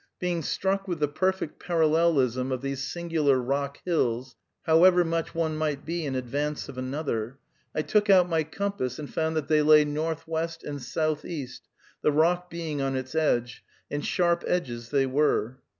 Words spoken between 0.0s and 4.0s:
Being struck with the perfect parallelism of these singular rock